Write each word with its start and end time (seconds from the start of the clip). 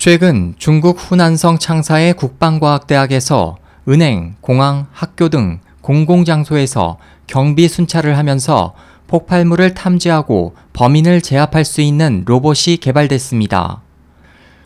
최근 0.00 0.54
중국 0.56 0.96
후난성 0.98 1.58
창사의 1.58 2.14
국방과학대학에서 2.14 3.58
은행, 3.86 4.34
공항, 4.40 4.86
학교 4.92 5.28
등 5.28 5.60
공공장소에서 5.82 6.96
경비 7.26 7.68
순찰을 7.68 8.16
하면서 8.16 8.72
폭발물을 9.08 9.74
탐지하고 9.74 10.54
범인을 10.72 11.20
제압할 11.20 11.66
수 11.66 11.82
있는 11.82 12.22
로봇이 12.24 12.78
개발됐습니다. 12.80 13.82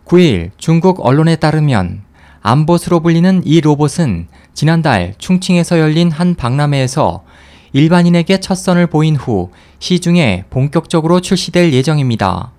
9일 0.04 0.52
중국 0.56 1.04
언론에 1.04 1.34
따르면 1.34 2.02
암봇으로 2.40 3.00
불리는 3.00 3.42
이 3.44 3.60
로봇은 3.60 4.28
지난달 4.52 5.14
충칭에서 5.18 5.80
열린 5.80 6.12
한 6.12 6.36
박람회에서 6.36 7.24
일반인에게 7.72 8.38
첫 8.38 8.54
선을 8.54 8.86
보인 8.86 9.16
후 9.16 9.50
시중에 9.80 10.44
본격적으로 10.50 11.18
출시될 11.18 11.72
예정입니다. 11.72 12.52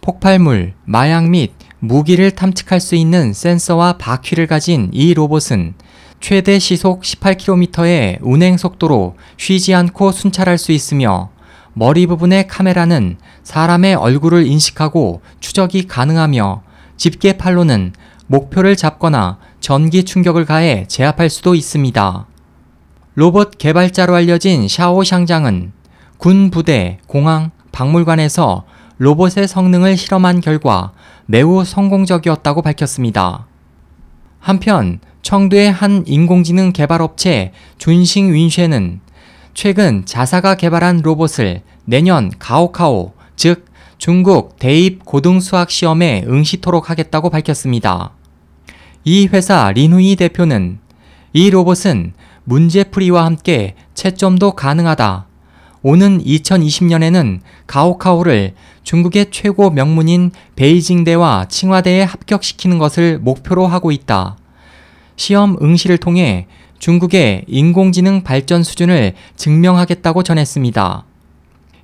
폭발물, 0.00 0.74
마약 0.84 1.28
및 1.30 1.52
무기를 1.86 2.30
탐측할 2.30 2.80
수 2.80 2.94
있는 2.94 3.34
센서와 3.34 3.98
바퀴를 3.98 4.46
가진 4.46 4.88
이 4.92 5.12
로봇은 5.12 5.74
최대 6.18 6.58
시속 6.58 7.02
18km의 7.02 8.20
운행 8.22 8.56
속도로 8.56 9.16
쉬지 9.36 9.74
않고 9.74 10.10
순찰할 10.12 10.56
수 10.56 10.72
있으며 10.72 11.28
머리 11.74 12.06
부분의 12.06 12.48
카메라는 12.48 13.18
사람의 13.42 13.96
얼굴을 13.96 14.46
인식하고 14.46 15.20
추적이 15.40 15.86
가능하며 15.86 16.62
집게 16.96 17.36
팔로는 17.36 17.92
목표를 18.28 18.76
잡거나 18.76 19.36
전기 19.60 20.04
충격을 20.04 20.46
가해 20.46 20.86
제압할 20.88 21.28
수도 21.28 21.54
있습니다. 21.54 22.26
로봇 23.14 23.58
개발자로 23.58 24.14
알려진 24.14 24.68
샤오 24.68 25.04
샹장은 25.04 25.72
군 26.16 26.50
부대, 26.50 26.98
공항, 27.06 27.50
박물관에서 27.72 28.64
로봇의 28.98 29.48
성능을 29.48 29.96
실험한 29.96 30.40
결과 30.40 30.92
매우 31.26 31.64
성공적이었다고 31.64 32.62
밝혔습니다. 32.62 33.46
한편 34.38 35.00
청두의 35.22 35.72
한 35.72 36.04
인공지능 36.06 36.72
개발 36.72 37.00
업체 37.00 37.52
준싱 37.78 38.34
윈쉐는 38.34 39.00
최근 39.54 40.04
자사가 40.04 40.56
개발한 40.56 41.00
로봇을 41.02 41.62
내년 41.86 42.30
가오카오, 42.38 43.14
즉 43.36 43.64
중국 43.96 44.58
대입 44.58 45.04
고등수학 45.06 45.70
시험에 45.70 46.24
응시토록 46.26 46.90
하겠다고 46.90 47.30
밝혔습니다. 47.30 48.12
이 49.04 49.26
회사 49.28 49.70
린후이 49.72 50.16
대표는 50.16 50.78
이 51.32 51.48
로봇은 51.48 52.12
문제풀이와 52.44 53.24
함께 53.24 53.76
채점도 53.94 54.52
가능하다. 54.52 55.26
오는 55.82 56.22
2020년에는 56.22 57.40
가오카오를 57.66 58.54
중국의 58.84 59.26
최고 59.30 59.70
명문인 59.70 60.30
베이징대와 60.56 61.46
칭화대에 61.48 62.02
합격시키는 62.02 62.78
것을 62.78 63.18
목표로 63.18 63.66
하고 63.66 63.90
있다. 63.90 64.36
시험 65.16 65.56
응시를 65.60 65.98
통해 65.98 66.46
중국의 66.78 67.44
인공지능 67.48 68.22
발전 68.22 68.62
수준을 68.62 69.14
증명하겠다고 69.36 70.22
전했습니다. 70.22 71.04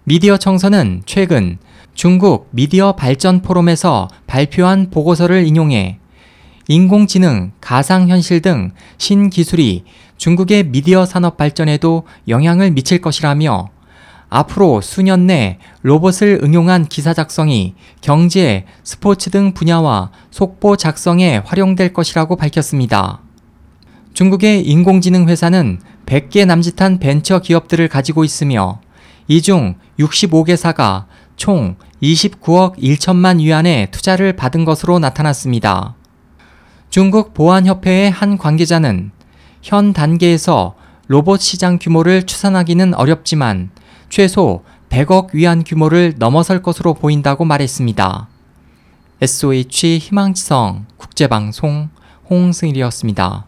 미디어 0.04 0.36
청소는 0.36 1.02
최근 1.06 1.58
중국 1.94 2.48
미디어 2.50 2.92
발전 2.92 3.42
포럼에서 3.42 4.08
발표한 4.26 4.90
보고서를 4.90 5.46
인용해 5.46 5.98
인공지능, 6.68 7.52
가상현실 7.60 8.42
등 8.42 8.72
신기술이 8.98 9.84
중국의 10.18 10.64
미디어 10.64 11.06
산업 11.06 11.36
발전에도 11.36 12.04
영향을 12.28 12.70
미칠 12.70 13.00
것이라며 13.00 13.70
앞으로 14.30 14.80
수년 14.80 15.26
내 15.26 15.58
로봇을 15.82 16.40
응용한 16.42 16.86
기사 16.86 17.12
작성이 17.12 17.74
경제, 18.00 18.64
스포츠 18.84 19.28
등 19.30 19.52
분야와 19.52 20.12
속보 20.30 20.76
작성에 20.76 21.42
활용될 21.44 21.92
것이라고 21.92 22.36
밝혔습니다. 22.36 23.20
중국의 24.14 24.66
인공지능 24.66 25.28
회사는 25.28 25.80
100개 26.06 26.46
남짓한 26.46 26.98
벤처 26.98 27.40
기업들을 27.40 27.86
가지고 27.88 28.24
있으며 28.24 28.80
이 29.28 29.42
중 29.42 29.76
65개사가 29.98 31.04
총 31.36 31.76
29억 32.02 32.76
1천만 32.78 33.38
위안의 33.38 33.90
투자를 33.90 34.34
받은 34.34 34.64
것으로 34.64 34.98
나타났습니다. 34.98 35.94
중국 36.88 37.34
보안협회의 37.34 38.10
한 38.10 38.38
관계자는 38.38 39.12
현 39.62 39.92
단계에서 39.92 40.74
로봇 41.06 41.40
시장 41.40 41.78
규모를 41.80 42.24
추산하기는 42.24 42.94
어렵지만 42.94 43.70
최소 44.10 44.65
100억 44.91 45.28
위안 45.34 45.62
규모를 45.62 46.15
넘어설 46.19 46.62
것으로 46.62 46.94
보인다고 46.94 47.44
말했습니다. 47.44 48.28
SOH 49.22 49.98
희망지성 49.98 50.87
국제방송 50.97 51.88
홍승일이었습니다. 52.28 53.47